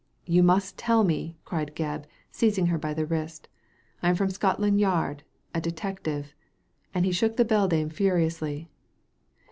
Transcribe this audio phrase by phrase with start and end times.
[0.25, 3.47] "You must tell me!" cried Gebb, seizing her by the wrist"
[4.01, 5.21] I am from Scotland Yard—
[5.53, 6.33] a detective."
[6.91, 8.67] And he shook the beldame furiously.